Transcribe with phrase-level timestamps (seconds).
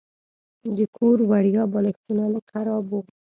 [0.75, 3.01] د کور وړیا بالښتونه لږ خراب وو.